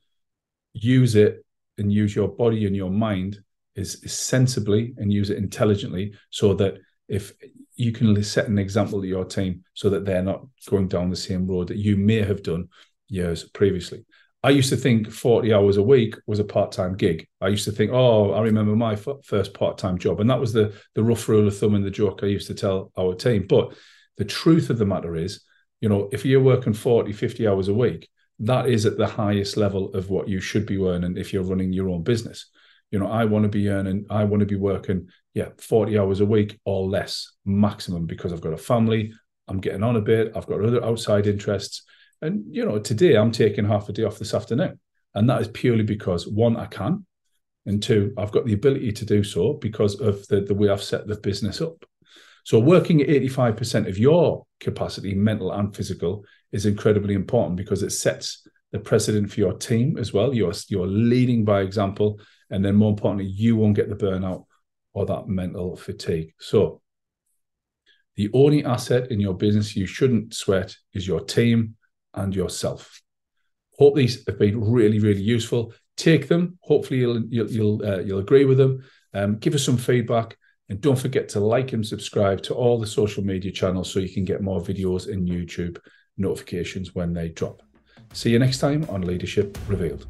use 0.83 1.15
it 1.15 1.45
and 1.79 1.93
use 1.93 2.15
your 2.15 2.29
body 2.29 2.67
and 2.67 2.77
your 2.77 2.91
mind 2.91 3.39
is, 3.75 4.03
sensibly 4.07 4.95
and 4.99 5.13
use 5.13 5.31
it 5.31 5.39
intelligently 5.39 6.13
so 6.31 6.55
that 6.55 6.79
if 7.09 7.33
you 7.77 7.93
can 7.93 8.23
set 8.23 8.49
an 8.49 8.59
example 8.59 9.01
to 9.01 9.07
your 9.07 9.25
team 9.25 9.63
so 9.75 9.89
that 9.89 10.05
they're 10.05 10.23
not 10.23 10.45
going 10.69 10.89
down 10.89 11.11
the 11.11 11.17
same 11.17 11.47
road 11.47 11.69
that 11.69 11.77
you 11.77 11.97
may 11.97 12.23
have 12.23 12.43
done 12.43 12.69
years 13.09 13.45
previously. 13.45 14.05
I 14.43 14.51
used 14.51 14.69
to 14.71 14.77
think 14.77 15.11
40 15.11 15.53
hours 15.53 15.77
a 15.79 15.83
week 15.83 16.15
was 16.27 16.39
a 16.39 16.45
part-time 16.45 16.97
gig. 16.97 17.27
I 17.41 17.49
used 17.49 17.65
to 17.65 17.73
think, 17.73 17.91
oh, 17.93 18.33
I 18.33 18.43
remember 18.43 18.77
my 18.77 18.93
f- 18.93 19.09
first 19.25 19.53
part-time 19.53 19.99
job. 19.99 20.21
And 20.21 20.31
that 20.31 20.39
was 20.39 20.53
the, 20.53 20.75
the 20.95 21.03
rough 21.03 21.29
rule 21.29 21.49
of 21.49 21.57
thumb 21.57 21.75
and 21.75 21.85
the 21.85 21.91
joke 21.91 22.21
I 22.23 22.27
used 22.27 22.47
to 22.49 22.55
tell 22.55 22.93
our 22.97 23.15
team. 23.15 23.47
But 23.49 23.75
the 24.17 24.25
truth 24.25 24.71
of 24.71 24.79
the 24.79 24.87
matter 24.87 25.17
is, 25.17 25.43
you 25.81 25.89
know, 25.89 26.09
if 26.13 26.25
you're 26.25 26.43
working 26.43 26.73
40, 26.73 27.13
50 27.13 27.49
hours 27.49 27.69
a 27.69 27.75
week, 27.75 28.09
that 28.41 28.69
is 28.69 28.87
at 28.87 28.97
the 28.97 29.07
highest 29.07 29.57
level 29.57 29.93
of 29.95 30.11
what 30.11 30.29
you 30.29 30.41
should 30.41 30.67
be 30.67 30.79
earning 30.79 31.17
if 31.17 31.33
you're 31.33 31.43
running 31.43 31.73
your 31.73 31.89
own 31.89 32.03
business. 32.03 32.47
You 32.91 32.99
know, 32.99 33.09
I 33.09 33.25
want 33.25 33.43
to 33.45 33.49
be 33.49 33.69
earning, 33.69 34.07
I 34.11 34.25
want 34.25 34.41
to 34.41 34.47
be 34.47 34.57
working, 34.57 35.09
yeah, 35.35 35.49
40 35.59 35.99
hours 35.99 36.21
a 36.21 36.27
week 36.27 36.59
or 36.65 36.89
less 36.89 37.33
maximum 37.45 38.07
because 38.07 38.33
I've 38.33 38.41
got 38.41 38.53
a 38.53 38.59
family, 38.59 39.13
I'm 39.49 39.61
getting 39.61 39.83
on 39.83 39.97
a 39.97 40.01
bit, 40.01 40.33
I've 40.37 40.47
got 40.47 40.63
other 40.63 40.85
outside 40.85 41.27
interests. 41.27 41.83
And, 42.23 42.45
you 42.51 42.65
know, 42.65 42.79
today 42.79 43.17
I'm 43.17 43.33
taking 43.33 43.67
half 43.67 43.89
a 43.89 43.93
day 43.93 44.05
off 44.05 44.19
this 44.19 44.35
afternoon. 44.35 44.79
And 45.15 45.29
that 45.29 45.41
is 45.41 45.49
purely 45.49 45.85
because 45.85 46.27
one, 46.27 46.57
I 46.57 46.67
can. 46.67 47.05
And 47.67 47.83
two, 47.83 48.15
I've 48.17 48.33
got 48.33 48.47
the 48.47 48.55
ability 48.55 48.93
to 48.93 49.05
do 49.05 49.23
so 49.23 49.55
because 49.55 50.01
of 50.01 50.27
the, 50.29 50.41
the 50.41 50.55
way 50.55 50.69
I've 50.69 50.83
set 50.83 51.07
the 51.07 51.17
business 51.17 51.61
up. 51.61 51.85
So 52.45 52.59
working 52.59 53.03
at 53.03 53.09
85% 53.09 53.89
of 53.89 53.99
your 53.99 54.47
capacity, 54.61 55.15
mental 55.15 55.53
and 55.53 55.75
physical, 55.75 56.25
is 56.53 56.67
incredibly 56.67 57.15
important 57.15 57.57
because 57.57 57.83
it 57.83 57.91
sets 57.91 58.47
the 58.73 58.79
precedent 58.79 59.31
for 59.31 59.41
your 59.41 59.55
team 59.55 59.97
as 59.99 60.13
well. 60.13 60.35
You're 60.35 60.53
you're 60.69 60.87
leading 60.87 61.45
by 61.45 61.61
example, 61.61 62.21
and 62.51 62.65
then 62.65 62.77
more 62.77 62.91
importantly, 62.91 63.27
you 63.27 63.57
won't 63.57 63.77
get 63.77 63.89
the 63.89 63.97
burnout 63.97 64.45
or 64.93 65.07
that 65.07 65.29
mental 65.29 65.77
fatigue. 65.77 66.33
So 66.39 66.81
the 68.17 68.31
only 68.33 68.65
asset 68.65 69.11
in 69.11 69.21
your 69.21 69.35
business 69.35 69.77
you 69.77 69.87
shouldn't 69.87 70.35
sweat 70.35 70.77
is 70.93 71.07
your 71.07 71.21
team 71.21 71.77
and 72.15 72.35
yourself. 72.35 73.01
Hope 73.79 73.95
these 73.95 74.27
have 74.27 74.39
been 74.39 74.61
really, 74.61 74.99
really 74.99 75.23
useful. 75.23 75.73
Take 75.97 76.29
them. 76.29 76.59
Hopefully, 76.63 77.01
you'll 77.01 77.25
you'll 77.27 77.51
you'll, 77.51 77.87
uh, 77.87 77.99
you'll 77.99 78.19
agree 78.19 78.45
with 78.45 78.59
them. 78.59 78.85
Um, 79.15 79.39
give 79.39 79.55
us 79.55 79.65
some 79.65 79.79
feedback, 79.79 80.37
and 80.69 80.81
don't 80.81 80.99
forget 80.99 81.29
to 81.31 81.41
like 81.41 81.73
and 81.73 81.87
subscribe 81.87 82.43
to 82.43 82.55
all 82.55 82.79
the 82.79 82.87
social 82.87 83.25
media 83.25 83.53
channels 83.53 83.91
so 83.91 84.01
you 84.01 84.13
can 84.13 84.25
get 84.25 84.43
more 84.43 84.61
videos 84.61 85.09
in 85.09 85.25
YouTube 85.25 85.79
notifications 86.19 86.95
when 86.95 87.13
they 87.15 87.29
drop. 87.29 87.63
See 88.13 88.31
you 88.31 88.39
next 88.39 88.59
time 88.59 88.87
on 88.89 89.03
Leadership 89.03 89.57
Revealed. 89.67 90.07